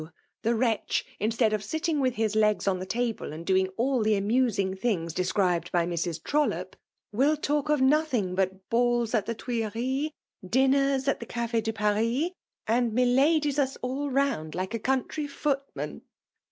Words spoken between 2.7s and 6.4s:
the table, and doing all the amusing things described by Mrs.